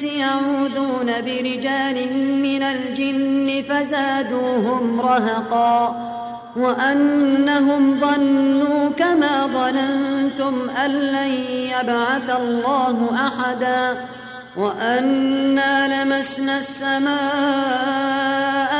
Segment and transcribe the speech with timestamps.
[0.00, 5.96] يعودون برجال من الجن فزادوهم رهقا
[6.56, 14.08] وأنهم ظنوا كما ظننتم أن لن يبعث الله أحدا
[14.56, 18.02] وأنا لمسنا السماء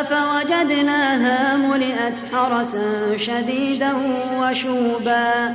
[0.04, 3.92] فوجدناها ملئت حرسا شديدا
[4.40, 5.54] وشوبا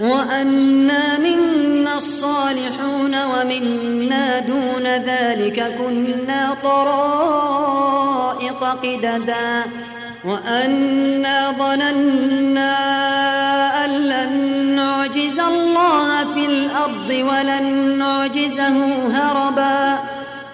[0.00, 8.00] وأنا منا الصالحون ومنا دون ذلك كنا طرائق
[8.82, 9.64] قددا
[10.24, 12.76] وأنا ظننا
[13.84, 14.32] أن لن
[14.76, 18.76] نعجز الله في الأرض ولن نعجزه
[19.16, 19.98] هربا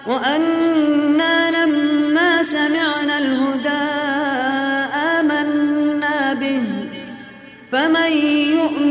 [0.07, 3.87] وأنا لما سمعنا الهدى
[5.19, 6.63] آمنا به
[7.71, 8.86] فمن يؤمن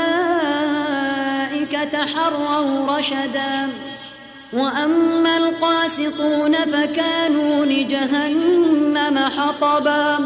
[1.93, 3.69] تحروا رشدا.
[4.53, 10.19] وأما القاسطون فكانوا لجهنم حطبا.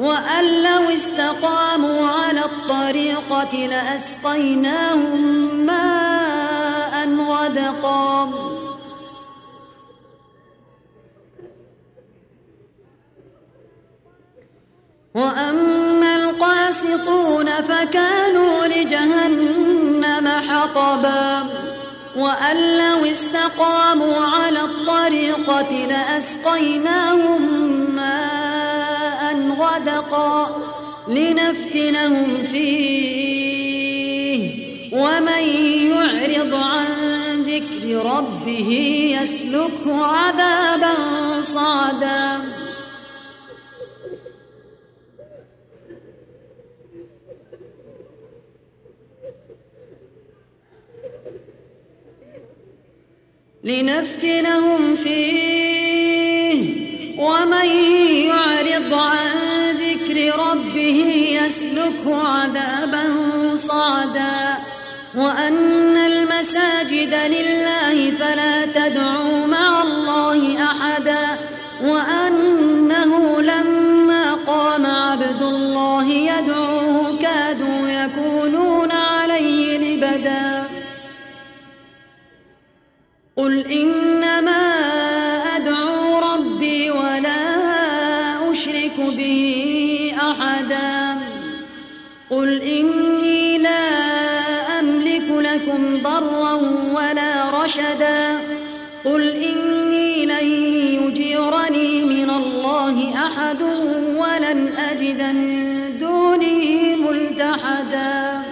[0.00, 5.20] وأن لو استقاموا على الطريقة لأسقيناهم
[5.66, 8.30] ماء غدقا
[15.14, 21.46] وأما القاسطون فكانوا لجهنم حطبا.
[22.16, 27.42] وأن لو استقاموا على الطريقة لأسقيناهم
[27.96, 28.39] ماء
[29.60, 30.62] غدقا
[31.08, 33.90] لنفتنهم فيه.
[34.92, 35.44] ومن
[35.90, 36.86] يعرض عن
[37.42, 38.70] ذكر ربه
[39.22, 40.94] يسلكه عذابا
[41.42, 42.40] صعدا
[53.64, 55.60] لنفتنهم فيه.
[57.18, 57.66] ومن
[61.80, 63.04] يسلكه عذابا
[63.54, 64.58] صعدا
[65.14, 71.26] وأن المساجد لله فلا تدعوا مع الله أحدا
[71.82, 80.64] وأنه لما قام عبد الله يدعوه كادوا يكونون عليه لبدا
[83.36, 84.69] قل إنما
[95.54, 96.52] لكم ضرا
[96.94, 98.38] ولا رشدا
[99.04, 100.46] قل إني لن
[101.02, 103.62] يجيرني من الله أحد
[104.16, 108.42] ولن أجد من دونه ملتحدا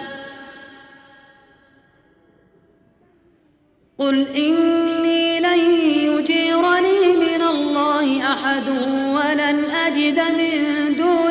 [3.99, 5.61] قل إني لن
[6.09, 8.69] يجيرني من الله أحد
[9.15, 11.28] ولن أجد من دونه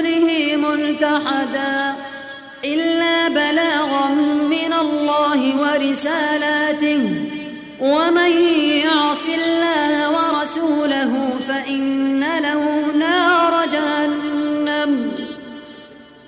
[5.78, 7.10] ورسالاته.
[7.80, 8.32] ومن
[8.86, 15.12] يعص الله ورسوله فإن له نار جهنم.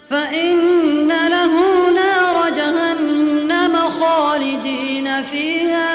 [0.10, 1.54] فإن له
[1.90, 5.90] نار جهنم خالدين فيها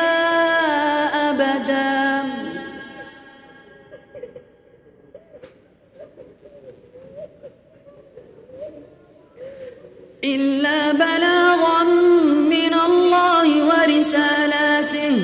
[1.30, 2.24] أبدا.
[10.24, 11.63] إلا بلاغا
[14.04, 15.16] الله ورسالاته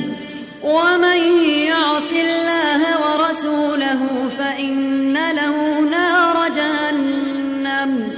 [0.62, 8.12] ومن يعص الله ورسوله فإن له نار جهنم.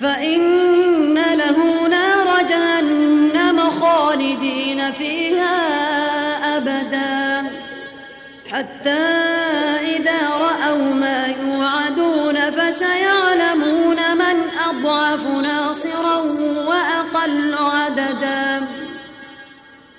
[0.00, 5.56] فإن له نار جهنم خالدين فيها
[6.56, 7.50] أبدا.
[8.52, 9.06] حتى
[9.96, 14.36] إذا رأوا ما يوعدون فسيعلمون من
[14.68, 15.20] أضعف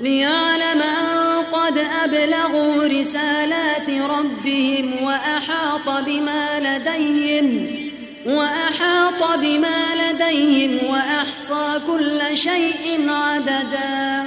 [0.00, 7.76] ليعلم أن قد أبلغوا رسالات ربهم وأحاط بما لديهم
[8.26, 14.26] وأحاط بما لديهم وأحصى كل شيء عددا.